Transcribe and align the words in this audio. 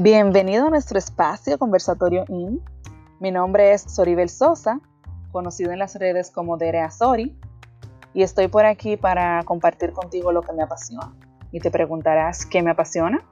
Bienvenido 0.00 0.68
a 0.68 0.70
nuestro 0.70 0.96
espacio 0.96 1.58
Conversatorio 1.58 2.24
IN. 2.28 2.62
Mi 3.18 3.32
nombre 3.32 3.72
es 3.72 3.82
Soribel 3.82 4.28
Sosa, 4.28 4.80
conocido 5.32 5.72
en 5.72 5.80
las 5.80 5.96
redes 5.96 6.30
como 6.30 6.56
Derea 6.56 6.88
Sori, 6.92 7.36
y 8.14 8.22
estoy 8.22 8.46
por 8.46 8.64
aquí 8.64 8.96
para 8.96 9.42
compartir 9.42 9.90
contigo 9.90 10.30
lo 10.30 10.42
que 10.42 10.52
me 10.52 10.62
apasiona. 10.62 11.12
Y 11.50 11.58
te 11.58 11.72
preguntarás, 11.72 12.46
¿qué 12.46 12.62
me 12.62 12.70
apasiona? 12.70 13.24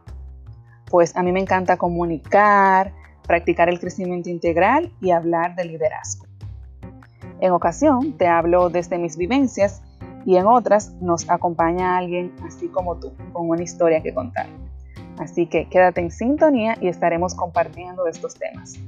Pues 0.91 1.15
a 1.15 1.23
mí 1.23 1.31
me 1.31 1.39
encanta 1.39 1.77
comunicar, 1.77 2.93
practicar 3.29 3.69
el 3.69 3.79
crecimiento 3.79 4.29
integral 4.29 4.93
y 5.01 5.13
hablar 5.13 5.55
de 5.55 5.67
liderazgo. 5.67 6.27
En 7.39 7.53
ocasión 7.53 8.19
te 8.19 8.27
hablo 8.27 8.71
desde 8.71 8.99
mis 8.99 9.17
vivencias 9.17 9.83
y 10.25 10.35
en 10.35 10.49
otras 10.49 10.95
nos 10.95 11.31
acompaña 11.31 11.97
alguien 11.97 12.35
así 12.45 12.67
como 12.67 12.97
tú, 12.97 13.13
con 13.33 13.51
una 13.51 13.63
historia 13.63 14.03
que 14.03 14.13
contar. 14.13 14.49
Así 15.19 15.47
que 15.47 15.69
quédate 15.69 16.01
en 16.01 16.11
sintonía 16.11 16.77
y 16.81 16.89
estaremos 16.89 17.35
compartiendo 17.35 18.07
estos 18.07 18.35
temas. 18.35 18.79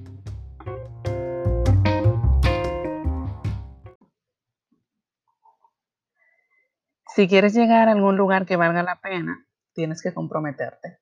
Si 7.14 7.26
quieres 7.26 7.54
llegar 7.54 7.88
a 7.88 7.92
algún 7.92 8.16
lugar 8.16 8.46
que 8.46 8.56
valga 8.56 8.82
la 8.82 9.00
pena, 9.00 9.44
tienes 9.74 10.02
que 10.02 10.14
comprometerte. 10.14 10.98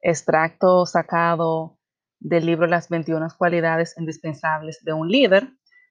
Extracto 0.00 0.84
sacado 0.84 1.78
del 2.18 2.44
libro 2.44 2.66
Las 2.66 2.88
21 2.88 3.28
cualidades 3.38 3.96
indispensables 3.96 4.84
de 4.84 4.92
un 4.92 5.08
líder 5.08 5.48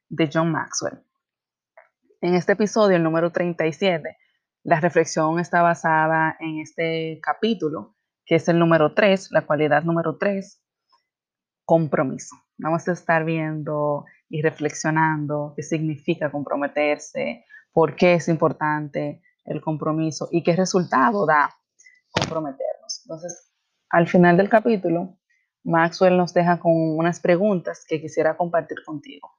de 0.10 0.30
John 0.32 0.52
Maxwell. 0.52 1.02
En 2.22 2.36
este 2.36 2.54
episodio, 2.54 2.98
el 2.98 3.04
número 3.04 3.32
37, 3.32 4.18
la 4.64 4.80
reflexión 4.80 5.40
está 5.40 5.62
basada 5.62 6.36
en 6.40 6.60
este 6.60 7.20
capítulo 7.22 7.97
que 8.28 8.36
es 8.36 8.48
el 8.50 8.60
número 8.60 8.94
3, 8.94 9.32
la 9.32 9.46
cualidad 9.48 9.84
número 9.84 10.18
3, 10.18 10.62
compromiso. 11.66 12.36
Vamos 12.58 12.88
a 12.88 12.92
estar 12.92 13.24
viendo 13.24 14.06
y 14.30 14.42
reflexionando 14.42 15.54
qué 15.56 15.64
significa 15.64 16.30
comprometerse, 16.30 17.46
por 17.72 17.96
qué 17.96 18.16
es 18.16 18.28
importante 18.28 19.24
el 19.46 19.62
compromiso 19.62 20.28
y 20.30 20.44
qué 20.44 20.56
resultado 20.58 21.26
da 21.26 21.50
comprometernos. 22.12 23.02
Entonces, 23.06 23.54
al 23.90 24.10
final 24.10 24.36
del 24.36 24.50
capítulo, 24.50 25.18
Maxwell 25.64 26.18
nos 26.18 26.34
deja 26.34 26.60
con 26.60 26.74
unas 26.74 27.22
preguntas 27.22 27.86
que 27.88 28.02
quisiera 28.02 28.36
compartir 28.36 28.84
contigo. 28.86 29.32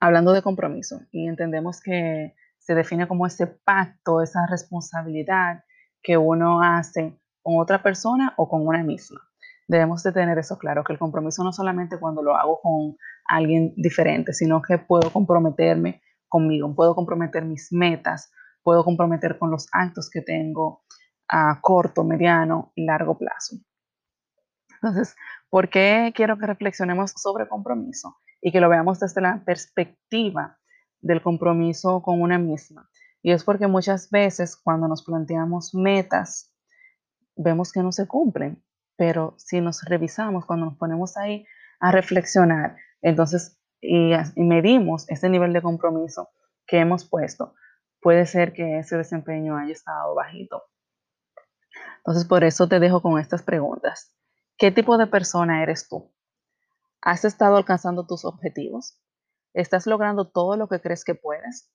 Hablando 0.00 0.32
de 0.32 0.42
compromiso, 0.42 1.00
y 1.12 1.28
entendemos 1.28 1.80
que 1.80 2.34
se 2.58 2.74
define 2.74 3.06
como 3.06 3.26
ese 3.26 3.46
pacto, 3.46 4.20
esa 4.20 4.46
responsabilidad 4.50 5.62
que 6.04 6.18
uno 6.18 6.62
hace 6.62 7.18
con 7.42 7.58
otra 7.58 7.82
persona 7.82 8.34
o 8.36 8.48
con 8.48 8.64
una 8.64 8.84
misma. 8.84 9.20
Debemos 9.66 10.02
de 10.02 10.12
tener 10.12 10.38
eso 10.38 10.58
claro, 10.58 10.84
que 10.84 10.92
el 10.92 10.98
compromiso 10.98 11.42
no 11.42 11.52
solamente 11.52 11.98
cuando 11.98 12.22
lo 12.22 12.36
hago 12.36 12.60
con 12.60 12.96
alguien 13.26 13.72
diferente, 13.76 14.34
sino 14.34 14.60
que 14.60 14.76
puedo 14.78 15.10
comprometerme 15.10 16.02
conmigo, 16.28 16.74
puedo 16.74 16.94
comprometer 16.94 17.44
mis 17.44 17.72
metas, 17.72 18.30
puedo 18.62 18.84
comprometer 18.84 19.38
con 19.38 19.50
los 19.50 19.66
actos 19.72 20.10
que 20.10 20.20
tengo 20.20 20.84
a 21.26 21.58
corto, 21.62 22.04
mediano 22.04 22.72
y 22.74 22.84
largo 22.84 23.16
plazo. 23.16 23.56
Entonces, 24.82 25.16
¿por 25.48 25.70
qué 25.70 26.12
quiero 26.14 26.36
que 26.36 26.46
reflexionemos 26.46 27.12
sobre 27.16 27.48
compromiso 27.48 28.18
y 28.42 28.52
que 28.52 28.60
lo 28.60 28.68
veamos 28.68 29.00
desde 29.00 29.22
la 29.22 29.42
perspectiva 29.46 30.58
del 31.00 31.22
compromiso 31.22 32.02
con 32.02 32.20
una 32.20 32.38
misma? 32.38 32.90
Y 33.24 33.32
es 33.32 33.42
porque 33.42 33.66
muchas 33.66 34.10
veces 34.10 34.54
cuando 34.54 34.86
nos 34.86 35.02
planteamos 35.02 35.74
metas, 35.74 36.54
vemos 37.34 37.72
que 37.72 37.82
no 37.82 37.90
se 37.90 38.06
cumplen, 38.06 38.62
pero 38.96 39.34
si 39.38 39.62
nos 39.62 39.82
revisamos, 39.82 40.44
cuando 40.44 40.66
nos 40.66 40.76
ponemos 40.76 41.16
ahí 41.16 41.46
a 41.80 41.90
reflexionar, 41.90 42.76
entonces 43.00 43.58
y, 43.80 44.12
medimos 44.36 45.08
ese 45.08 45.30
nivel 45.30 45.54
de 45.54 45.62
compromiso 45.62 46.28
que 46.66 46.80
hemos 46.80 47.08
puesto, 47.08 47.54
puede 47.98 48.26
ser 48.26 48.52
que 48.52 48.78
ese 48.78 48.98
desempeño 48.98 49.56
haya 49.56 49.72
estado 49.72 50.14
bajito. 50.14 50.62
Entonces, 51.96 52.26
por 52.26 52.44
eso 52.44 52.68
te 52.68 52.78
dejo 52.78 53.00
con 53.00 53.18
estas 53.18 53.42
preguntas. 53.42 54.14
¿Qué 54.58 54.70
tipo 54.70 54.98
de 54.98 55.06
persona 55.06 55.62
eres 55.62 55.88
tú? 55.88 56.12
¿Has 57.00 57.24
estado 57.24 57.56
alcanzando 57.56 58.06
tus 58.06 58.26
objetivos? 58.26 59.00
¿Estás 59.54 59.86
logrando 59.86 60.30
todo 60.30 60.58
lo 60.58 60.68
que 60.68 60.82
crees 60.82 61.06
que 61.06 61.14
puedes? 61.14 61.73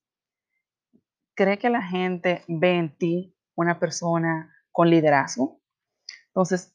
Cree 1.40 1.58
que 1.58 1.70
la 1.70 1.82
gente 1.82 2.44
ve 2.50 2.76
en 2.76 2.98
ti 2.98 3.34
una 3.56 3.80
persona 3.80 4.54
con 4.74 4.90
liderazgo? 4.90 5.62
Entonces, 6.28 6.74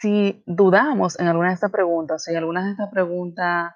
si 0.00 0.42
dudamos 0.46 1.20
en 1.20 1.26
alguna 1.26 1.48
de 1.48 1.54
estas 1.56 1.70
preguntas, 1.70 2.24
si 2.24 2.34
algunas 2.34 2.64
de 2.64 2.70
estas 2.70 2.88
preguntas 2.88 3.74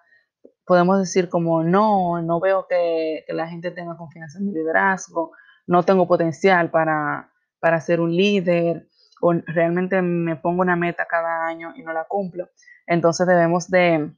podemos 0.65 0.99
decir 0.99 1.29
como 1.29 1.63
no, 1.63 2.23
no 2.23 2.41
veo 2.41 2.67
que, 2.67 3.27
la 3.29 3.47
gente 3.47 3.71
tenga 3.73 3.99
confianza 3.99 4.39
en 4.39 4.47
mi 4.47 4.53
liderazgo, 4.53 5.33
no 5.67 5.83
tengo 5.83 6.09
potencial 6.09 6.71
para, 6.71 7.31
para 7.61 7.79
ser 7.83 8.01
un 8.01 8.17
líder, 8.17 8.89
o 9.21 9.35
realmente 9.35 10.01
me 10.01 10.37
pongo 10.37 10.63
una 10.63 10.77
meta 10.77 11.07
cada 11.07 11.47
año 11.47 11.75
y 11.77 11.83
no 11.83 11.93
la 11.93 12.05
cumplo, 12.05 12.49
entonces 12.87 13.27
debemos 13.27 13.69
de 13.69 14.11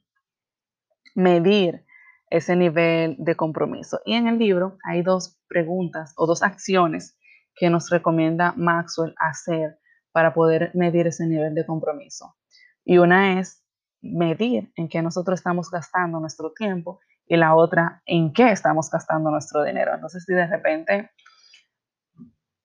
medir 1.16 1.85
ese 2.30 2.56
nivel 2.56 3.16
de 3.18 3.36
compromiso. 3.36 4.00
Y 4.04 4.14
en 4.14 4.26
el 4.26 4.38
libro 4.38 4.78
hay 4.84 5.02
dos 5.02 5.38
preguntas 5.48 6.12
o 6.16 6.26
dos 6.26 6.42
acciones 6.42 7.18
que 7.54 7.70
nos 7.70 7.90
recomienda 7.90 8.52
Maxwell 8.56 9.14
hacer 9.18 9.78
para 10.12 10.34
poder 10.34 10.70
medir 10.74 11.06
ese 11.06 11.26
nivel 11.26 11.54
de 11.54 11.66
compromiso. 11.66 12.36
Y 12.84 12.98
una 12.98 13.38
es 13.38 13.62
medir 14.02 14.72
en 14.76 14.88
qué 14.88 15.02
nosotros 15.02 15.40
estamos 15.40 15.70
gastando 15.70 16.20
nuestro 16.20 16.52
tiempo 16.52 17.00
y 17.26 17.36
la 17.36 17.54
otra 17.54 18.02
en 18.06 18.32
qué 18.32 18.50
estamos 18.50 18.90
gastando 18.90 19.30
nuestro 19.30 19.64
dinero. 19.64 19.94
Entonces, 19.94 20.24
si 20.24 20.32
de 20.32 20.46
repente, 20.46 21.10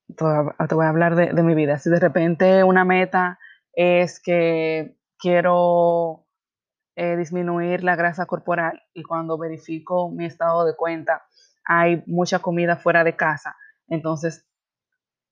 te 0.07 0.75
voy 0.75 0.85
a 0.85 0.89
hablar 0.89 1.15
de, 1.15 1.33
de 1.33 1.43
mi 1.43 1.55
vida, 1.55 1.79
si 1.79 1.89
de 1.89 1.99
repente 1.99 2.63
una 2.63 2.85
meta 2.85 3.39
es 3.73 4.21
que 4.21 4.97
quiero 5.17 6.27
eh, 6.95 7.15
disminuir 7.15 7.83
la 7.83 7.95
grasa 7.95 8.25
corporal 8.25 8.81
y 8.93 9.03
cuando 9.03 9.37
verifico 9.37 10.09
mi 10.11 10.25
estado 10.25 10.65
de 10.65 10.75
cuenta 10.75 11.23
hay 11.63 12.03
mucha 12.05 12.39
comida 12.39 12.75
fuera 12.75 13.03
de 13.03 13.15
casa, 13.15 13.55
entonces 13.87 14.47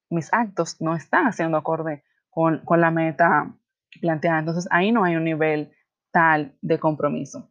mis 0.09 0.33
actos 0.33 0.81
no 0.81 0.95
están 0.95 1.25
haciendo 1.25 1.57
acorde 1.57 2.03
con, 2.29 2.59
con 2.65 2.81
la 2.81 2.91
meta 2.91 3.53
planteada. 4.01 4.39
Entonces 4.39 4.67
ahí 4.71 4.91
no 4.91 5.03
hay 5.03 5.15
un 5.15 5.23
nivel 5.23 5.71
tal 6.11 6.55
de 6.61 6.79
compromiso. 6.79 7.49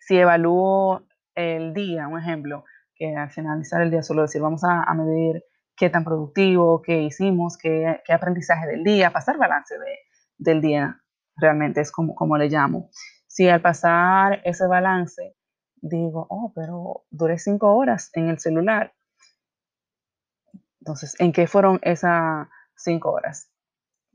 Si 0.00 0.16
evalúo 0.16 1.06
el 1.34 1.74
día, 1.74 2.08
un 2.08 2.18
ejemplo, 2.18 2.64
que 2.94 3.16
al 3.16 3.30
finalizar 3.30 3.82
el 3.82 3.90
día 3.90 4.02
solo 4.02 4.22
decir, 4.22 4.40
vamos 4.40 4.62
a, 4.64 4.92
medir 4.94 5.44
qué 5.76 5.90
tan 5.90 6.04
productivo, 6.04 6.82
qué 6.82 7.02
hicimos, 7.02 7.56
qué, 7.56 8.00
qué 8.04 8.12
aprendizaje 8.12 8.66
del 8.66 8.84
día, 8.84 9.12
pasar 9.12 9.38
balance 9.38 9.78
de, 9.78 9.98
del 10.38 10.60
día 10.60 11.01
realmente 11.36 11.80
es 11.80 11.90
como, 11.90 12.14
como 12.14 12.36
le 12.36 12.48
llamo. 12.48 12.90
Si 13.26 13.48
al 13.48 13.60
pasar 13.60 14.40
ese 14.44 14.66
balance 14.66 15.36
digo, 15.82 16.26
oh, 16.30 16.52
pero 16.54 17.04
duré 17.10 17.38
cinco 17.38 17.74
horas 17.74 18.10
en 18.14 18.28
el 18.28 18.38
celular. 18.38 18.94
Entonces, 20.80 21.14
¿en 21.18 21.32
qué 21.32 21.46
fueron 21.46 21.78
esas 21.82 22.48
cinco 22.76 23.12
horas? 23.12 23.50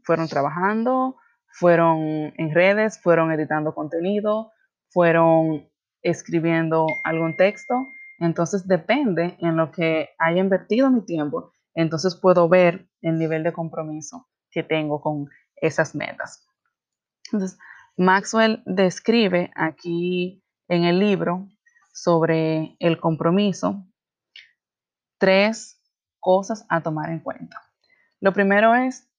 ¿Fueron 0.03 0.27
trabajando? 0.27 1.17
¿Fueron 1.47 2.33
en 2.37 2.53
redes? 2.53 3.01
¿Fueron 3.01 3.31
editando 3.31 3.73
contenido? 3.73 4.51
¿Fueron 4.89 5.69
escribiendo 6.01 6.87
algún 7.03 7.35
texto? 7.35 7.87
Entonces, 8.19 8.67
depende 8.67 9.37
en 9.39 9.57
lo 9.57 9.71
que 9.71 10.09
haya 10.17 10.39
invertido 10.39 10.89
mi 10.89 11.05
tiempo. 11.05 11.51
Entonces, 11.73 12.15
puedo 12.15 12.49
ver 12.49 12.89
el 13.01 13.17
nivel 13.17 13.43
de 13.43 13.53
compromiso 13.53 14.27
que 14.51 14.63
tengo 14.63 15.01
con 15.01 15.27
esas 15.55 15.95
metas. 15.95 16.46
Entonces, 17.31 17.59
Maxwell 17.97 18.63
describe 18.65 19.51
aquí 19.55 20.43
en 20.67 20.83
el 20.83 20.99
libro 20.99 21.47
sobre 21.93 22.75
el 22.79 22.99
compromiso 22.99 23.85
tres 25.17 25.81
cosas 26.19 26.65
a 26.69 26.81
tomar 26.81 27.09
en 27.09 27.19
cuenta. 27.19 27.57
Lo 28.19 28.33
primero 28.33 28.75
es, 28.75 29.09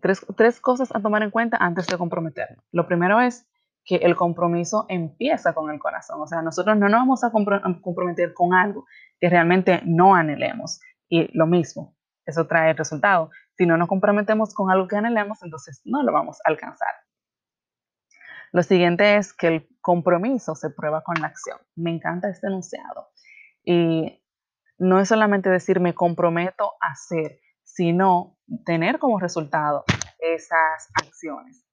tres, 0.00 0.60
cosas 0.60 0.94
a 0.94 1.00
tomar 1.00 1.22
en 1.22 1.30
cuenta 1.30 1.56
antes 1.58 1.86
de 1.86 1.98
comprometernos. 1.98 2.64
Lo 2.72 2.86
primero 2.86 3.20
es 3.20 3.48
que 3.84 3.96
el 3.96 4.14
compromiso 4.14 4.86
empieza 4.88 5.52
con 5.52 5.70
el 5.70 5.78
corazón. 5.78 6.20
O 6.20 6.26
sea, 6.26 6.42
nosotros 6.42 6.76
no 6.76 6.88
nos 6.88 7.00
vamos 7.00 7.24
a 7.24 7.32
comprometer 7.32 8.34
con 8.34 8.54
algo 8.54 8.86
que 9.18 9.28
realmente 9.28 9.80
no 9.84 10.14
anhelemos. 10.14 10.80
Y 11.08 11.28
lo 11.36 11.46
mismo, 11.46 11.96
eso 12.24 12.46
trae 12.46 12.72
resultado. 12.72 13.30
Si 13.56 13.66
no 13.66 13.76
nos 13.76 13.88
comprometemos 13.88 14.54
con 14.54 14.70
algo 14.70 14.86
que 14.86 14.96
anhelemos, 14.96 15.42
entonces 15.42 15.80
no 15.84 16.02
lo 16.02 16.12
vamos 16.12 16.38
a 16.44 16.50
alcanzar. 16.50 16.88
Lo 18.52 18.62
siguiente 18.62 19.16
es 19.16 19.32
que 19.32 19.48
el 19.48 19.68
compromiso 19.80 20.54
se 20.54 20.70
prueba 20.70 21.02
con 21.02 21.14
la 21.20 21.28
acción. 21.28 21.58
Me 21.76 21.90
encanta 21.90 22.28
este 22.28 22.48
enunciado. 22.48 23.08
Y 23.64 24.22
no 24.78 25.00
es 25.00 25.08
solamente 25.08 25.50
decir 25.50 25.80
me 25.80 25.94
comprometo 25.94 26.72
a 26.80 26.92
hacer, 26.92 27.40
sino 27.62 28.38
tener 28.64 28.98
como 28.98 29.20
resultado 29.20 29.84
esas 30.18 30.88
acciones. 30.94 31.64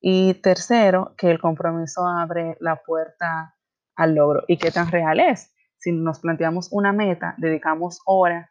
Y 0.00 0.34
tercero, 0.34 1.14
que 1.16 1.30
el 1.30 1.40
compromiso 1.40 2.06
abre 2.06 2.56
la 2.60 2.76
puerta 2.76 3.56
al 3.96 4.14
logro. 4.14 4.42
¿Y 4.48 4.58
qué 4.58 4.70
tan 4.70 4.90
real 4.90 5.18
es? 5.20 5.52
Si 5.78 5.92
nos 5.92 6.20
planteamos 6.20 6.68
una 6.72 6.92
meta, 6.92 7.34
dedicamos 7.38 8.00
horas, 8.04 8.50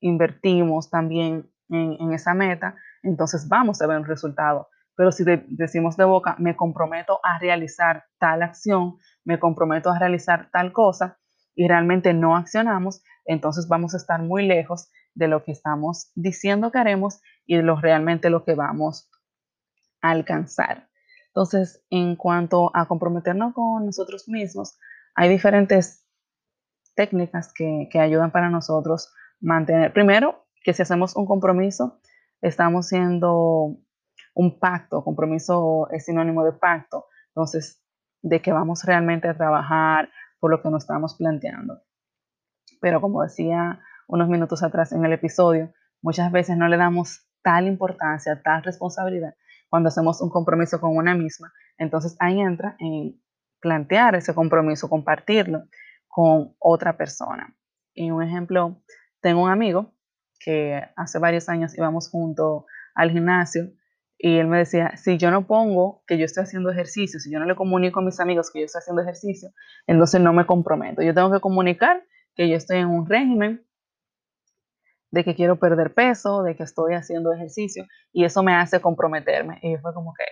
invertimos 0.00 0.90
también 0.90 1.50
en, 1.68 2.12
esa 2.12 2.34
meta, 2.34 2.76
entonces 3.02 3.48
vamos 3.48 3.80
a 3.80 3.86
ver 3.86 3.98
un 3.98 4.06
resultado. 4.06 4.68
Pero 4.98 5.12
si 5.12 5.22
decimos 5.46 5.96
de 5.96 6.02
boca, 6.02 6.34
me 6.40 6.56
comprometo 6.56 7.20
a 7.22 7.38
realizar 7.38 8.06
tal 8.18 8.42
acción, 8.42 8.98
me 9.24 9.38
comprometo 9.38 9.90
a 9.90 9.98
realizar 10.00 10.50
tal 10.50 10.72
cosa 10.72 11.20
y 11.54 11.68
realmente 11.68 12.12
no 12.12 12.36
accionamos, 12.36 13.04
entonces 13.24 13.68
vamos 13.68 13.94
a 13.94 13.98
estar 13.98 14.20
muy 14.20 14.44
lejos 14.44 14.90
de 15.14 15.28
lo 15.28 15.44
que 15.44 15.52
estamos 15.52 16.10
diciendo 16.16 16.72
que 16.72 16.78
haremos 16.78 17.20
y 17.46 17.54
de 17.54 17.62
lo 17.62 17.80
realmente 17.80 18.28
lo 18.28 18.44
que 18.44 18.56
vamos 18.56 19.08
a 20.02 20.10
alcanzar. 20.10 20.88
Entonces, 21.28 21.80
en 21.90 22.16
cuanto 22.16 22.72
a 22.74 22.88
comprometernos 22.88 23.54
con 23.54 23.86
nosotros 23.86 24.28
mismos, 24.28 24.80
hay 25.14 25.28
diferentes 25.28 26.08
técnicas 26.96 27.52
que, 27.52 27.88
que 27.88 28.00
ayudan 28.00 28.32
para 28.32 28.50
nosotros 28.50 29.14
mantener, 29.38 29.92
primero, 29.92 30.44
que 30.64 30.74
si 30.74 30.82
hacemos 30.82 31.14
un 31.14 31.26
compromiso, 31.26 32.00
estamos 32.40 32.86
haciendo 32.86 33.78
un 34.38 34.60
pacto, 34.60 35.02
compromiso 35.02 35.88
es 35.90 36.04
sinónimo 36.04 36.44
de 36.44 36.52
pacto, 36.52 37.06
entonces, 37.30 37.82
de 38.22 38.40
que 38.40 38.52
vamos 38.52 38.84
realmente 38.84 39.28
a 39.28 39.36
trabajar 39.36 40.10
por 40.38 40.52
lo 40.52 40.62
que 40.62 40.70
nos 40.70 40.84
estamos 40.84 41.16
planteando. 41.16 41.82
Pero 42.80 43.00
como 43.00 43.24
decía 43.24 43.80
unos 44.06 44.28
minutos 44.28 44.62
atrás 44.62 44.92
en 44.92 45.04
el 45.04 45.12
episodio, 45.12 45.72
muchas 46.02 46.30
veces 46.30 46.56
no 46.56 46.68
le 46.68 46.76
damos 46.76 47.28
tal 47.42 47.66
importancia, 47.66 48.40
tal 48.40 48.62
responsabilidad 48.62 49.34
cuando 49.68 49.88
hacemos 49.88 50.22
un 50.22 50.30
compromiso 50.30 50.80
con 50.80 50.96
una 50.96 51.16
misma. 51.16 51.52
Entonces 51.76 52.16
ahí 52.20 52.40
entra 52.40 52.76
en 52.78 53.20
plantear 53.60 54.14
ese 54.14 54.36
compromiso, 54.36 54.88
compartirlo 54.88 55.64
con 56.06 56.54
otra 56.60 56.96
persona. 56.96 57.56
Y 57.92 58.12
un 58.12 58.22
ejemplo, 58.22 58.82
tengo 59.20 59.42
un 59.42 59.50
amigo 59.50 59.94
que 60.38 60.80
hace 60.94 61.18
varios 61.18 61.48
años 61.48 61.76
íbamos 61.76 62.08
juntos 62.08 62.66
al 62.94 63.10
gimnasio 63.10 63.72
y 64.18 64.38
él 64.38 64.48
me 64.48 64.58
decía, 64.58 64.96
si 64.96 65.16
yo 65.16 65.30
no 65.30 65.46
pongo 65.46 66.02
que 66.06 66.18
yo 66.18 66.24
estoy 66.24 66.42
haciendo 66.42 66.70
ejercicio, 66.70 67.20
si 67.20 67.30
yo 67.30 67.38
no 67.38 67.46
le 67.46 67.54
comunico 67.54 68.00
a 68.00 68.02
mis 68.02 68.18
amigos 68.18 68.50
que 68.50 68.60
yo 68.60 68.64
estoy 68.64 68.80
haciendo 68.80 69.02
ejercicio, 69.02 69.50
entonces 69.86 70.20
no 70.20 70.32
me 70.32 70.44
comprometo. 70.44 71.02
Yo 71.02 71.14
tengo 71.14 71.30
que 71.30 71.40
comunicar 71.40 72.02
que 72.34 72.48
yo 72.48 72.56
estoy 72.56 72.78
en 72.78 72.88
un 72.88 73.08
régimen, 73.08 73.64
de 75.10 75.24
que 75.24 75.34
quiero 75.34 75.56
perder 75.56 75.94
peso, 75.94 76.42
de 76.42 76.56
que 76.56 76.64
estoy 76.64 76.94
haciendo 76.94 77.32
ejercicio 77.32 77.86
y 78.12 78.24
eso 78.24 78.42
me 78.42 78.54
hace 78.54 78.80
comprometerme. 78.80 79.58
Y 79.62 79.76
fue 79.76 79.94
como 79.94 80.12
que 80.12 80.24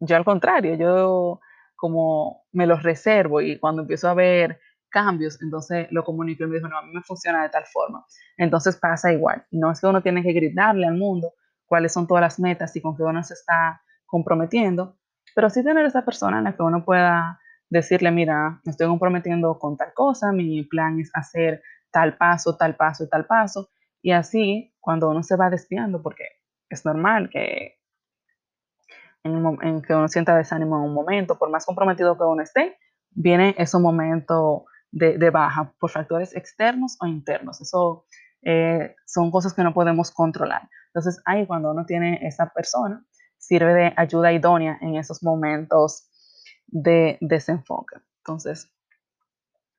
yo 0.00 0.16
al 0.16 0.24
contrario, 0.24 0.74
yo 0.74 1.40
como 1.76 2.44
me 2.52 2.66
los 2.66 2.82
reservo 2.82 3.40
y 3.40 3.58
cuando 3.58 3.82
empiezo 3.82 4.08
a 4.08 4.14
ver 4.14 4.60
cambios, 4.90 5.40
entonces 5.42 5.88
lo 5.90 6.04
comunico 6.04 6.44
y 6.44 6.48
me 6.48 6.56
dijo, 6.56 6.68
no, 6.68 6.78
a 6.78 6.82
mí 6.82 6.92
me 6.92 7.02
funciona 7.02 7.42
de 7.42 7.48
tal 7.48 7.64
forma. 7.64 8.04
Entonces 8.36 8.76
pasa 8.76 9.12
igual. 9.12 9.46
No 9.50 9.72
es 9.72 9.80
que 9.80 9.86
uno 9.86 10.02
tiene 10.02 10.22
que 10.22 10.32
gritarle 10.32 10.86
al 10.86 10.96
mundo 10.96 11.32
cuáles 11.70 11.92
son 11.92 12.08
todas 12.08 12.20
las 12.20 12.40
metas 12.40 12.74
y 12.74 12.82
con 12.82 12.96
qué 12.96 13.04
uno 13.04 13.22
se 13.22 13.34
está 13.34 13.80
comprometiendo, 14.04 14.98
pero 15.36 15.48
sí 15.48 15.62
tener 15.62 15.86
esa 15.86 16.04
persona 16.04 16.38
en 16.38 16.44
la 16.44 16.56
que 16.56 16.64
uno 16.64 16.84
pueda 16.84 17.38
decirle, 17.68 18.10
mira, 18.10 18.60
me 18.64 18.72
estoy 18.72 18.88
comprometiendo 18.88 19.56
con 19.56 19.76
tal 19.76 19.94
cosa, 19.94 20.32
mi 20.32 20.64
plan 20.64 20.98
es 20.98 21.12
hacer 21.14 21.62
tal 21.92 22.16
paso, 22.16 22.56
tal 22.56 22.74
paso 22.74 23.04
y 23.04 23.08
tal 23.08 23.24
paso. 23.24 23.70
Y 24.02 24.10
así, 24.10 24.74
cuando 24.80 25.10
uno 25.10 25.22
se 25.22 25.36
va 25.36 25.48
despiando, 25.48 26.02
porque 26.02 26.24
es 26.68 26.84
normal 26.84 27.30
que 27.30 27.78
en, 29.22 29.82
que 29.82 29.94
uno 29.94 30.08
sienta 30.08 30.36
desánimo 30.36 30.76
en 30.76 30.88
un 30.88 30.94
momento, 30.94 31.38
por 31.38 31.50
más 31.50 31.64
comprometido 31.64 32.18
que 32.18 32.24
uno 32.24 32.42
esté, 32.42 32.76
viene 33.10 33.54
ese 33.58 33.78
momento 33.78 34.64
de, 34.90 35.30
baja 35.30 35.72
por 35.78 35.90
factores 35.90 36.34
externos 36.34 36.96
o 37.00 37.06
internos. 37.06 37.60
Eso 37.60 38.06
eh, 38.42 38.96
son 39.06 39.30
cosas 39.30 39.54
que 39.54 39.62
no 39.62 39.72
podemos 39.72 40.10
controlar. 40.10 40.68
Entonces, 40.92 41.22
ahí 41.24 41.46
cuando 41.46 41.70
uno 41.70 41.84
tiene 41.86 42.18
esa 42.26 42.46
persona, 42.46 43.04
sirve 43.38 43.72
de 43.74 43.94
ayuda 43.96 44.32
idónea 44.32 44.78
en 44.80 44.96
esos 44.96 45.22
momentos 45.22 46.10
de 46.66 47.16
desenfoque. 47.20 47.96
Entonces, 48.18 48.70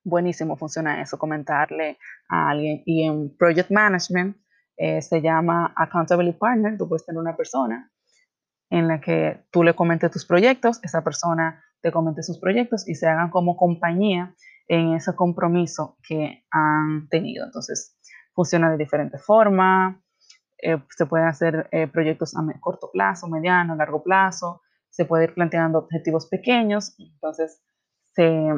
buenísimo 0.03 0.55
funciona 0.57 1.01
eso, 1.01 1.17
comentarle 1.17 1.97
a 2.29 2.49
alguien. 2.49 2.81
Y 2.85 3.03
en 3.03 3.35
Project 3.37 3.71
Management 3.71 4.37
eh, 4.77 5.01
se 5.01 5.21
llama 5.21 5.73
Accountability 5.75 6.37
Partner, 6.37 6.77
tú 6.77 6.87
puedes 6.87 7.05
tener 7.05 7.19
una 7.19 7.35
persona 7.35 7.91
en 8.69 8.87
la 8.87 9.01
que 9.01 9.45
tú 9.51 9.63
le 9.63 9.75
comentes 9.75 10.11
tus 10.11 10.25
proyectos, 10.25 10.79
esa 10.81 11.03
persona 11.03 11.63
te 11.81 11.91
comente 11.91 12.23
sus 12.23 12.39
proyectos 12.39 12.87
y 12.87 12.95
se 12.95 13.07
hagan 13.07 13.29
como 13.29 13.57
compañía 13.57 14.33
en 14.67 14.93
ese 14.93 15.13
compromiso 15.13 15.97
que 16.07 16.45
han 16.51 17.09
tenido. 17.09 17.45
Entonces, 17.45 17.97
funciona 18.33 18.71
de 18.71 18.77
diferente 18.77 19.17
forma, 19.17 20.01
eh, 20.61 20.81
se 20.89 21.05
pueden 21.05 21.27
hacer 21.27 21.67
eh, 21.71 21.87
proyectos 21.87 22.35
a 22.35 22.41
corto 22.59 22.89
plazo, 22.91 23.27
mediano, 23.27 23.75
largo 23.75 24.03
plazo, 24.03 24.61
se 24.89 25.05
puede 25.05 25.25
ir 25.25 25.33
planteando 25.33 25.79
objetivos 25.79 26.27
pequeños, 26.27 26.95
entonces 26.99 27.63
se 28.13 28.53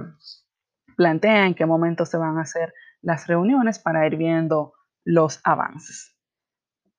plantea 0.97 1.45
en 1.45 1.55
qué 1.55 1.65
momento 1.65 2.05
se 2.05 2.17
van 2.17 2.37
a 2.37 2.41
hacer 2.41 2.73
las 3.01 3.27
reuniones 3.27 3.79
para 3.79 4.05
ir 4.07 4.17
viendo 4.17 4.73
los 5.03 5.39
avances. 5.43 6.15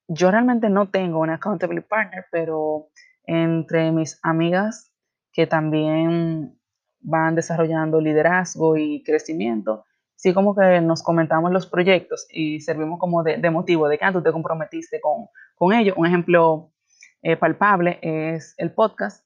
Yo 0.08 0.30
realmente 0.30 0.68
no 0.68 0.90
tengo 0.90 1.20
un 1.20 1.30
accountability 1.30 1.86
partner, 1.88 2.26
pero 2.30 2.88
entre 3.24 3.90
mis 3.90 4.18
amigas 4.22 4.92
que 5.32 5.46
también 5.46 6.58
van 7.00 7.34
desarrollando 7.34 8.00
liderazgo 8.00 8.76
y 8.76 9.02
crecimiento, 9.02 9.84
sí 10.24 10.32
como 10.32 10.56
que 10.56 10.80
nos 10.80 11.02
comentamos 11.02 11.52
los 11.52 11.66
proyectos 11.66 12.26
y 12.30 12.58
servimos 12.60 12.98
como 12.98 13.22
de, 13.22 13.50
motivo 13.50 13.88
de 13.88 13.98
que 13.98 14.06
ah, 14.06 14.12
tú 14.12 14.22
te 14.22 14.32
comprometiste 14.32 14.98
con, 14.98 15.26
con 15.54 15.74
ellos. 15.74 15.94
Un 15.98 16.06
ejemplo 16.06 16.72
eh, 17.20 17.36
palpable 17.36 17.98
es 18.00 18.54
el 18.56 18.72
podcast, 18.72 19.22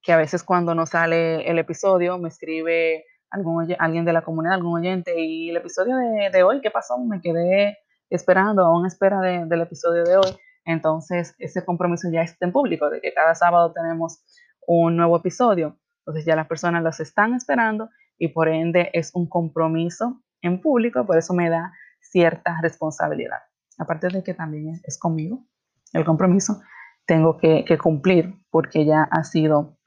que 0.00 0.14
a 0.14 0.16
veces 0.16 0.44
cuando 0.44 0.74
no 0.74 0.86
sale 0.86 1.46
el 1.46 1.58
episodio 1.58 2.16
me 2.16 2.30
escribe 2.30 3.04
algún, 3.28 3.76
alguien 3.78 4.06
de 4.06 4.14
la 4.14 4.22
comunidad, 4.22 4.54
algún 4.54 4.80
oyente, 4.80 5.20
y 5.20 5.50
el 5.50 5.58
episodio 5.58 5.94
de, 5.94 6.30
de 6.30 6.42
hoy, 6.42 6.62
¿qué 6.62 6.70
pasó? 6.70 6.96
Me 6.96 7.20
quedé 7.20 7.76
esperando, 8.08 8.64
aún 8.64 8.86
espera 8.86 9.20
del 9.20 9.60
episodio 9.60 10.04
de 10.04 10.16
hoy. 10.16 10.38
Entonces, 10.64 11.34
ese 11.38 11.66
compromiso 11.66 12.08
ya 12.10 12.22
está 12.22 12.46
en 12.46 12.52
público, 12.52 12.88
de 12.88 13.02
que 13.02 13.12
cada 13.12 13.34
sábado 13.34 13.74
tenemos 13.74 14.24
un 14.66 14.96
nuevo 14.96 15.18
episodio. 15.18 15.76
Entonces 15.98 16.24
ya 16.24 16.34
las 16.34 16.46
personas 16.46 16.82
los 16.82 16.98
están 16.98 17.34
esperando 17.34 17.90
y 18.20 18.28
por 18.28 18.48
ende 18.48 18.90
es 18.92 19.12
un 19.14 19.26
compromiso 19.26 20.22
en 20.42 20.60
público, 20.60 21.06
por 21.06 21.16
eso 21.16 21.32
me 21.32 21.48
da 21.48 21.72
cierta 22.00 22.58
responsabilidad. 22.62 23.38
Aparte 23.78 24.08
de 24.08 24.22
que 24.22 24.34
también 24.34 24.80
es, 24.84 24.98
conmigo 24.98 25.46
el 25.94 26.04
compromiso, 26.04 26.60
tengo 27.06 27.38
que, 27.38 27.64
cumplir 27.82 28.34
porque 28.50 28.84
ya 28.84 29.08
ha 29.10 29.24
sido 29.24 29.78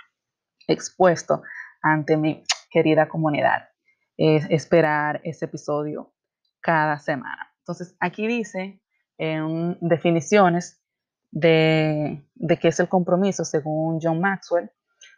expuesto 0.68 1.44
ante 1.82 2.18
mi 2.18 2.44
querida 2.72 3.08
comunidad. 3.08 3.70
Es 4.18 4.46
esperar 4.50 5.22
ese 5.24 5.46
episodio 5.46 6.12
cada 6.60 6.98
semana. 6.98 7.54
Entonces 7.60 7.96
aquí 8.00 8.26
dice 8.26 8.82
en 9.20 9.78
definiciones 9.80 10.82
de, 11.30 12.26
de 12.34 12.58
qué 12.58 12.70
es 12.70 12.80
el 12.80 12.90
compromiso 12.90 13.46
según 13.46 14.00
John 14.02 14.20
Maxwell. 14.20 14.72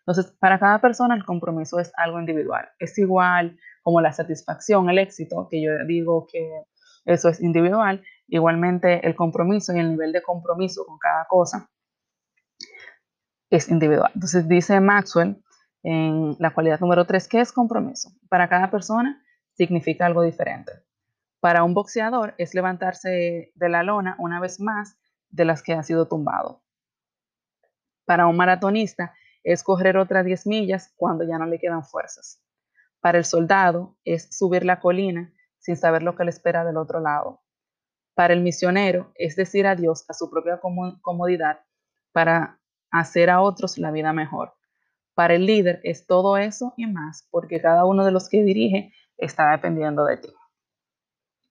Entonces, 0.07 0.31
para 0.39 0.59
cada 0.59 0.79
persona 0.81 1.15
el 1.15 1.25
compromiso 1.25 1.79
es 1.79 1.91
algo 1.97 2.19
individual. 2.19 2.69
Es 2.77 2.97
igual 2.99 3.57
como 3.81 4.01
la 4.01 4.13
satisfacción, 4.13 4.89
el 4.89 4.99
éxito, 4.99 5.47
que 5.49 5.63
yo 5.63 5.71
digo 5.87 6.27
que 6.31 6.63
eso 7.05 7.29
es 7.29 7.41
individual. 7.41 8.03
Igualmente 8.27 9.05
el 9.05 9.15
compromiso 9.15 9.75
y 9.75 9.79
el 9.79 9.91
nivel 9.91 10.11
de 10.11 10.21
compromiso 10.21 10.85
con 10.85 10.99
cada 10.99 11.25
cosa 11.25 11.69
es 13.49 13.69
individual. 13.69 14.11
Entonces 14.13 14.47
dice 14.47 14.79
Maxwell 14.79 15.41
en 15.83 16.35
la 16.39 16.53
cualidad 16.53 16.79
número 16.79 17.05
3, 17.05 17.27
¿qué 17.27 17.41
es 17.41 17.51
compromiso? 17.51 18.09
Para 18.29 18.47
cada 18.47 18.69
persona 18.69 19.23
significa 19.53 20.05
algo 20.05 20.23
diferente. 20.23 20.71
Para 21.39 21.63
un 21.63 21.73
boxeador 21.73 22.33
es 22.37 22.53
levantarse 22.55 23.51
de 23.53 23.69
la 23.69 23.83
lona 23.83 24.15
una 24.19 24.39
vez 24.39 24.59
más 24.59 24.97
de 25.29 25.45
las 25.45 25.61
que 25.61 25.73
ha 25.73 25.83
sido 25.83 26.07
tumbado. 26.07 26.63
Para 28.05 28.27
un 28.27 28.37
maratonista 28.37 29.13
es 29.45 29.63
correr 29.63 29.95
otras 29.95 30.25
10 30.25 30.47
millas 30.47 30.93
cuando 30.97 31.23
ya 31.23 31.37
no 31.37 31.45
le 31.45 31.59
quedan 31.59 31.85
fuerzas. 31.85 32.41
Para 32.99 33.19
el 33.19 33.25
soldado 33.25 33.95
es 34.03 34.35
subir 34.35 34.65
la 34.65 34.79
colina 34.81 35.31
sin 35.59 35.77
saber 35.77 36.03
lo 36.03 36.15
que 36.15 36.25
le 36.25 36.31
espera 36.31 36.65
del 36.65 36.75
otro 36.75 36.99
lado. 36.99 37.41
Para 38.15 38.33
el 38.33 38.41
misionero 38.41 39.13
es 39.15 39.35
decir 39.35 39.67
adiós 39.67 40.03
a 40.09 40.13
su 40.13 40.29
propia 40.29 40.59
comodidad 41.01 41.59
para 42.11 42.59
hacer 42.91 43.29
a 43.29 43.41
otros 43.41 43.77
la 43.77 43.91
vida 43.91 44.11
mejor. 44.11 44.53
Para 45.13 45.35
el 45.35 45.45
líder 45.45 45.79
es 45.83 46.07
todo 46.07 46.37
eso 46.37 46.73
y 46.75 46.87
más, 46.87 47.27
porque 47.29 47.61
cada 47.61 47.85
uno 47.85 48.03
de 48.03 48.11
los 48.11 48.27
que 48.27 48.43
dirige 48.43 48.93
está 49.17 49.51
dependiendo 49.51 50.05
de 50.05 50.17
ti. 50.17 50.33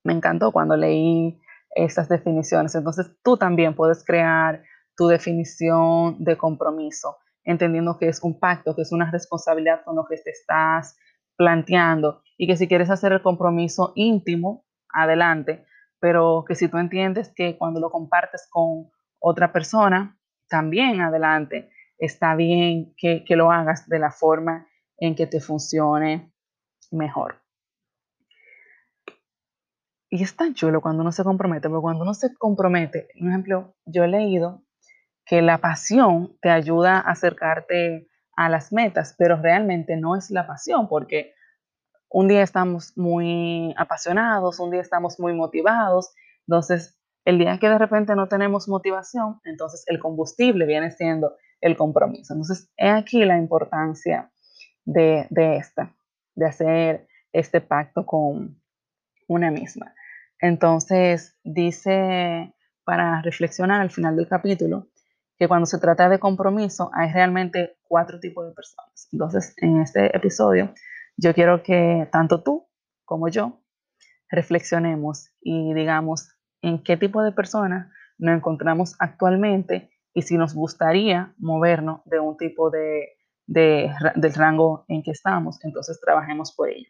Me 0.03 0.13
encantó 0.13 0.53
cuando 0.53 0.77
leí 0.77 1.41
estas 1.71 2.09
definiciones. 2.09 2.75
Entonces 2.75 3.11
tú 3.23 3.37
también 3.37 3.75
puedes 3.75 4.05
crear 4.05 4.65
tu 4.97 5.07
definición 5.07 6.23
de 6.23 6.37
compromiso, 6.37 7.17
entendiendo 7.45 7.99
que 7.99 8.09
es 8.09 8.23
un 8.23 8.39
pacto, 8.39 8.75
que 8.75 8.83
es 8.83 8.93
una 8.93 9.11
responsabilidad 9.11 9.85
con 9.85 9.97
lo 9.97 10.05
que 10.07 10.17
te 10.17 10.31
estás 10.31 10.97
planteando. 11.37 12.23
Y 12.37 12.47
que 12.47 12.57
si 12.57 12.69
quieres 12.69 12.91
hacer 12.91 13.13
el 13.13 13.23
compromiso 13.23 13.93
íntimo, 13.95 14.65
adelante, 14.89 15.65
pero 16.01 16.45
que 16.47 16.55
si 16.55 16.69
tú 16.69 16.79
entiendes 16.79 17.33
que 17.35 17.57
cuando 17.59 17.81
lo 17.81 17.91
compartes 17.91 18.49
con 18.51 18.91
otra 19.19 19.53
persona, 19.53 20.19
también 20.49 21.01
adelante, 21.01 21.71
está 21.99 22.35
bien 22.35 22.95
que, 22.97 23.25
que 23.25 23.37
lo 23.37 23.51
hagas 23.51 23.89
de 23.89 23.99
la 23.99 24.11
forma 24.11 24.67
en 24.99 25.15
que 25.15 25.27
te 25.27 25.41
funcione 25.41 26.33
mejor. 26.91 27.41
Y 30.11 30.23
es 30.23 30.37
tan 30.37 30.55
chulo 30.55 30.81
cuando 30.81 31.03
uno 31.03 31.11
se 31.11 31.25
compromete, 31.25 31.69
porque 31.69 31.83
cuando 31.83 32.05
uno 32.05 32.15
se 32.15 32.35
compromete, 32.35 33.09
por 33.19 33.29
ejemplo, 33.29 33.75
yo 33.85 34.05
he 34.05 34.09
leído 34.09 34.63
que 35.27 35.43
la 35.43 35.59
pasión 35.59 36.37
te 36.41 36.51
ayuda 36.51 36.99
a 36.99 37.13
acercarte 37.13 38.09
a 38.37 38.49
las 38.49 38.73
metas, 38.73 39.15
pero 39.17 39.37
realmente 39.37 39.97
no 39.97 40.17
es 40.17 40.31
la 40.31 40.47
pasión, 40.47 40.89
porque 40.89 41.35
un 42.09 42.29
día 42.29 42.43
estamos 42.43 42.97
muy 42.97 43.75
apasionados, 43.77 44.61
un 44.61 44.71
día 44.71 44.81
estamos 44.81 45.19
muy 45.19 45.33
motivados, 45.35 46.15
entonces 46.47 46.99
el 47.25 47.39
día 47.39 47.59
que 47.59 47.69
de 47.69 47.79
repente 47.79 48.15
no 48.15 48.29
tenemos 48.29 48.69
motivación, 48.69 49.41
entonces 49.45 49.85
el 49.87 49.99
combustible 49.99 50.67
viene 50.67 50.91
siendo 50.91 51.37
el 51.61 51.77
compromiso. 51.77 52.35
Entonces, 52.35 52.71
es 52.77 52.93
aquí 52.93 53.25
la 53.25 53.39
importancia 53.39 54.31
de, 54.85 55.27
de 55.31 55.57
esta, 55.57 55.95
de 56.35 56.47
hacer 56.47 57.09
este 57.33 57.63
pacto 57.63 58.05
con 58.05 58.61
una 59.27 59.51
misma. 59.51 59.95
Entonces, 60.39 61.39
dice 61.43 62.55
para 62.85 63.23
reflexionar 63.23 63.81
al 63.81 63.91
final 63.91 64.15
del 64.15 64.29
capítulo 64.29 64.89
que 65.39 65.49
cuando 65.49 65.67
se 65.67 65.79
trata 65.79 66.09
de 66.09 66.19
compromiso 66.19 66.91
hay 66.95 67.13
realmente 67.13 67.77
cuatro 67.83 68.21
tipos 68.21 68.47
de 68.47 68.53
personas. 68.53 69.09
Entonces, 69.13 69.55
en 69.59 69.81
este 69.81 70.17
episodio, 70.17 70.73
yo 71.17 71.35
quiero 71.35 71.63
que 71.63 72.09
tanto 72.13 72.43
tú 72.43 72.67
como 73.05 73.29
yo 73.29 73.61
reflexionemos 74.31 75.31
y 75.41 75.75
digamos 75.75 76.29
en 76.63 76.83
qué 76.83 76.97
tipo 76.97 77.23
de 77.23 77.33
personas 77.33 77.93
nos 78.19 78.37
encontramos 78.37 78.97
actualmente 78.99 79.91
y 80.15 80.23
si 80.23 80.39
nos 80.39 80.55
gustaría 80.55 81.35
movernos 81.39 82.01
de 82.05 82.21
un 82.21 82.37
tipo 82.37 82.71
de, 82.71 83.17
del 83.47 84.35
rango 84.35 84.85
en 84.89 85.03
que 85.03 85.11
estamos, 85.11 85.63
entonces 85.65 86.01
trabajemos 86.01 86.55
por 86.55 86.71
ello. 86.71 86.89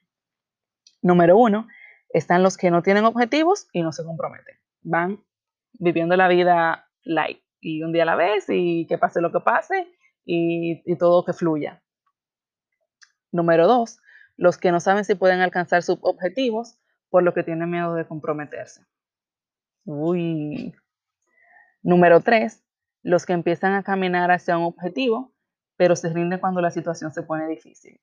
Número 1.02 1.36
uno, 1.36 1.66
están 2.10 2.42
los 2.42 2.56
que 2.56 2.70
no 2.70 2.82
tienen 2.82 3.04
objetivos 3.04 3.66
y 3.72 3.82
no 3.82 3.92
se 3.92 4.04
comprometen. 4.04 4.56
Van 4.82 5.24
viviendo 5.72 6.16
la 6.16 6.28
vida 6.28 6.88
light 7.02 7.43
y 7.64 7.82
un 7.82 7.92
día 7.92 8.02
a 8.02 8.06
la 8.06 8.14
vez 8.14 8.44
y 8.48 8.86
que 8.86 8.98
pase 8.98 9.22
lo 9.22 9.32
que 9.32 9.40
pase 9.40 9.88
y, 10.26 10.96
todo 10.96 11.24
que 11.24 11.32
fluya. 11.32 11.82
Número 13.32 13.66
dos, 13.66 13.98
los 14.36 14.58
que 14.58 14.70
no 14.70 14.80
saben 14.80 15.04
si 15.04 15.14
pueden 15.14 15.40
alcanzar 15.40 15.82
sus 15.82 15.98
objetivos 16.02 16.78
por 17.08 17.22
lo 17.22 17.32
que 17.32 17.42
tienen 17.42 17.70
miedo 17.70 17.94
de 17.94 18.06
comprometerse. 18.06 18.82
Uy. 19.86 20.74
Número 21.82 22.20
tres, 22.20 22.62
los 23.02 23.24
que 23.24 23.32
empiezan 23.32 23.72
a 23.72 23.82
caminar 23.82 24.30
hacia 24.30 24.58
un 24.58 24.64
objetivo, 24.64 25.32
pero 25.76 25.96
se 25.96 26.10
rinden 26.10 26.40
cuando 26.40 26.60
la 26.60 26.70
situación 26.70 27.12
se 27.12 27.22
pone 27.22 27.46
difícil. 27.48 27.98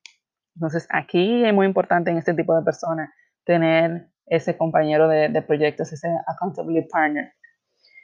Entonces, 0.56 0.86
aquí 0.90 1.44
es 1.44 1.54
muy 1.54 1.66
importante 1.66 2.10
en 2.10 2.18
este 2.18 2.34
tipo 2.34 2.54
de 2.56 2.64
personas 2.64 3.10
tener 3.44 4.08
ese 4.26 4.56
compañero 4.56 5.08
de, 5.08 5.28
de 5.28 5.42
proyectos, 5.42 5.92
ese 5.92 6.08
accountability 6.26 6.88
partner. 6.88 7.32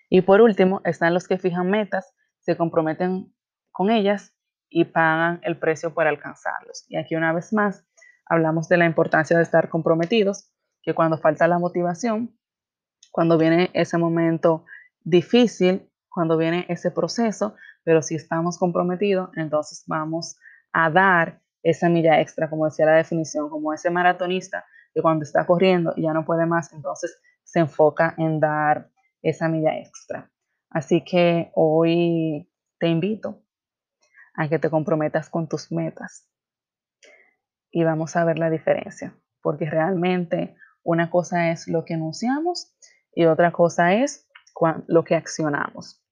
Y 0.09 0.23
por 0.23 0.41
último, 0.41 0.81
están 0.85 1.15
los 1.15 1.29
que 1.29 1.39
fijan 1.39 1.71
metas, 1.71 2.15
se 2.41 2.57
comprometen 2.57 3.35
con 3.71 3.91
ellas 3.91 4.35
y 4.71 4.85
pagan 4.85 5.41
el 5.43 5.59
precio 5.59 5.95
por 5.95 6.07
alcanzarlos. 6.07 6.85
Y 6.89 6.97
aquí 6.97 7.15
una 7.15 7.33
vez 7.33 7.53
más, 7.53 7.87
hablamos 8.27 8.69
de 8.69 8.77
la 8.77 8.87
importancia 8.87 9.37
de 9.37 9.43
estar 9.43 9.69
comprometidos, 9.69 10.51
que 10.83 10.95
cuando 10.95 11.19
falta 11.19 11.49
la 11.49 11.59
motivación, 11.59 12.39
cuando 13.11 13.39
viene 13.39 13.71
ese 13.75 13.99
momento 13.99 14.65
difícil, 15.03 15.91
cuando 16.09 16.37
viene 16.37 16.67
ese 16.69 16.91
proceso, 16.91 17.55
pero 17.85 18.03
si 18.03 18.15
estamos 18.15 18.59
comprometidos, 18.59 19.31
entonces 19.37 19.85
vamos 19.87 20.37
a 20.73 20.91
dar 20.91 21.41
esa 21.63 21.89
milla 21.89 22.21
extra, 22.21 22.49
como 22.49 22.67
decía 22.67 22.87
la 22.87 22.97
definición, 22.97 23.51
como 23.51 23.73
ese 23.73 23.91
maratonista 23.91 24.65
que 24.95 25.03
cuando 25.03 25.25
está 25.25 25.47
corriendo 25.47 25.93
y 25.97 26.03
ya 26.03 26.13
no 26.13 26.25
puede 26.25 26.47
más, 26.47 26.73
entonces 26.73 27.21
se 27.45 27.61
enfoca 27.61 28.15
en 28.19 28.41
dar 28.41 28.91
esa 29.23 29.49
milla 29.49 29.79
extra. 29.79 30.31
Así 30.71 31.05
que 31.05 31.51
hoy 31.55 32.51
te 32.79 32.89
invito 32.89 33.43
a 34.35 34.49
que 34.49 34.59
te 34.59 34.71
comprometas 34.71 35.31
con 35.31 35.49
tus 35.49 35.73
metas 35.73 36.29
y 37.71 37.85
vamos 37.85 38.17
a 38.17 38.25
ver 38.25 38.39
la 38.39 38.51
diferencia, 38.51 39.15
porque 39.43 39.69
realmente 39.69 40.57
una 40.83 41.11
cosa 41.11 41.51
es 41.51 41.69
lo 41.69 41.85
que 41.85 41.95
anunciamos 41.95 42.75
y 43.15 43.25
otra 43.25 43.53
cosa 43.53 43.95
es 43.95 44.29
lo 44.87 45.05
que 45.05 45.15
accionamos 45.15 46.03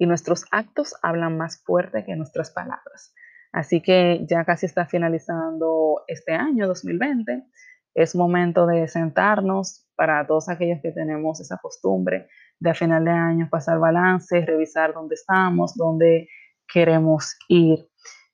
y 0.00 0.06
nuestros 0.06 0.46
actos 0.50 0.94
hablan 1.02 1.36
más 1.36 1.62
fuerte 1.62 2.04
que 2.04 2.16
nuestras 2.16 2.50
palabras. 2.50 3.14
Así 3.52 3.82
que 3.82 4.24
ya 4.26 4.46
casi 4.46 4.64
está 4.64 4.86
finalizando 4.86 6.02
este 6.06 6.32
año 6.32 6.66
2020. 6.66 7.44
Es 7.94 8.16
momento 8.16 8.66
de 8.66 8.88
sentarnos 8.88 9.89
para 10.00 10.26
todos 10.26 10.48
aquellos 10.48 10.80
que 10.80 10.92
tenemos 10.92 11.42
esa 11.42 11.58
costumbre 11.58 12.26
de 12.58 12.70
a 12.70 12.74
final 12.74 13.04
de 13.04 13.10
año 13.10 13.48
pasar 13.50 13.78
balance, 13.78 14.46
revisar 14.46 14.94
dónde 14.94 15.14
estamos, 15.14 15.74
dónde 15.76 16.26
queremos 16.66 17.36
ir 17.48 17.86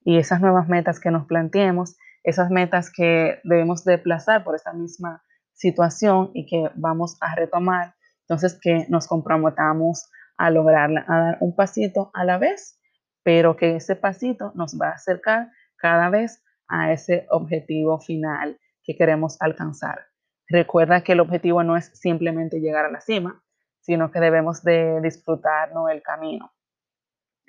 y 0.05 0.17
esas 0.17 0.41
nuevas 0.41 0.69
metas 0.69 1.01
que 1.01 1.11
nos 1.11 1.27
planteemos, 1.27 1.97
esas 2.23 2.51
metas 2.51 2.89
que 2.89 3.41
debemos 3.43 3.85
desplazar 3.85 4.45
por 4.45 4.55
esta 4.55 4.73
misma 4.73 5.25
situación 5.55 6.31
y 6.35 6.47
que 6.47 6.71
vamos 6.77 7.17
a 7.21 7.35
retomar. 7.35 7.97
Entonces, 8.21 8.57
que 8.63 8.87
nos 8.89 9.09
comprometamos 9.09 10.09
a 10.37 10.51
lograrla, 10.51 11.05
a 11.09 11.19
dar 11.19 11.39
un 11.41 11.57
pasito 11.57 12.13
a 12.15 12.23
la 12.23 12.39
vez, 12.39 12.81
pero 13.25 13.57
que 13.57 13.75
ese 13.75 13.97
pasito 13.97 14.53
nos 14.55 14.79
va 14.81 14.91
a 14.91 14.95
acercar 14.95 15.51
cada 15.79 16.11
vez 16.11 16.45
a 16.69 16.93
ese 16.93 17.27
objetivo 17.29 17.99
final 17.99 18.57
que 18.85 18.95
queremos 18.95 19.37
alcanzar. 19.41 20.07
Recuerda 20.49 21.03
que 21.03 21.12
el 21.12 21.21
objetivo 21.21 21.65
no 21.65 21.76
es 21.76 21.87
simplemente 21.99 22.61
llegar 22.61 22.85
a 22.85 22.91
la 22.91 23.00
cima, 23.00 23.43
sino 23.81 24.11
que 24.11 24.21
debemos 24.21 24.62
de 24.62 25.00
disfrutarnos 25.00 25.91
el 25.91 26.03
camino, 26.03 26.53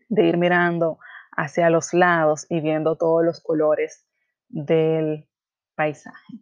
de 0.10 0.26
ir 0.26 0.38
mirando 0.38 1.00
hacia 1.32 1.70
los 1.70 1.94
lados 1.94 2.48
y 2.50 2.60
viendo 2.60 2.96
todos 2.96 3.24
los 3.24 3.42
colores 3.42 4.08
del 4.50 5.28
paisaje. 5.76 6.42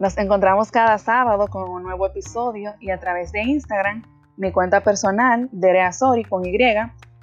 Nos 0.00 0.16
encontramos 0.16 0.70
cada 0.70 0.96
sábado 0.98 1.46
con 1.46 1.68
un 1.68 1.82
nuevo 1.82 2.06
episodio 2.06 2.74
y 2.80 2.90
a 2.90 2.98
través 2.98 3.32
de 3.32 3.42
Instagram, 3.42 4.02
mi 4.36 4.50
cuenta 4.50 4.80
personal, 4.80 5.48
Dereazori 5.52 6.24
con 6.24 6.44
Y, 6.44 6.56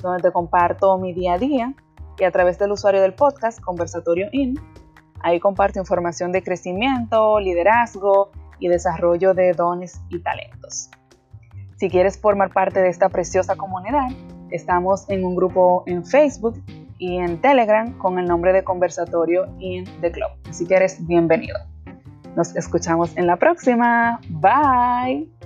donde 0.02 0.22
te 0.22 0.32
comparto 0.32 0.98
mi 0.98 1.14
día 1.14 1.34
a 1.34 1.38
día, 1.38 1.74
y 2.20 2.24
a 2.24 2.32
través 2.32 2.58
del 2.58 2.72
usuario 2.72 3.02
del 3.02 3.14
podcast, 3.14 3.60
Conversatorio 3.62 4.28
In, 4.32 4.60
ahí 5.22 5.40
comparto 5.40 5.80
información 5.80 6.32
de 6.32 6.44
crecimiento, 6.44 7.40
liderazgo 7.40 8.32
y 8.60 8.68
desarrollo 8.68 9.34
de 9.34 9.54
dones 9.54 10.02
y 10.10 10.20
talentos. 10.20 10.90
Si 11.78 11.90
quieres 11.90 12.20
formar 12.20 12.52
parte 12.52 12.82
de 12.82 12.90
esta 12.90 13.10
preciosa 13.10 13.56
comunidad, 13.56 14.08
estamos 14.50 15.08
en 15.10 15.24
un 15.24 15.36
grupo 15.36 15.84
en 15.86 16.06
Facebook 16.06 16.62
y 16.98 17.18
en 17.18 17.40
Telegram 17.40 17.96
con 18.00 18.18
el 18.18 18.26
nombre 18.26 18.54
de 18.54 18.64
Conversatorio 18.64 19.46
In 19.60 19.86
The 20.02 20.12
Club. 20.12 20.32
Así 20.50 20.66
que 20.66 20.76
eres 20.76 21.06
bienvenido. 21.06 21.58
Nos 22.36 22.56
escuchamos 22.56 23.16
en 23.16 23.28
la 23.28 23.38
próxima. 23.38 24.20
Bye. 24.30 25.37